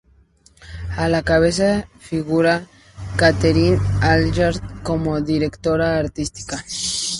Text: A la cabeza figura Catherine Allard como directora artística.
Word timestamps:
A 0.97 1.07
la 1.09 1.21
cabeza 1.21 1.87
figura 1.99 2.65
Catherine 3.17 3.77
Allard 4.01 4.81
como 4.81 5.21
directora 5.21 5.99
artística. 5.99 6.65